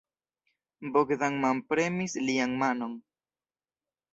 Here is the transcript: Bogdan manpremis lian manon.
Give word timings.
Bogdan 0.95 1.37
manpremis 1.43 2.17
lian 2.27 2.51
manon. 2.63 2.97